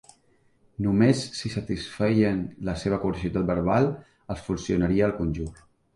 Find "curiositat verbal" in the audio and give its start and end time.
3.05-3.91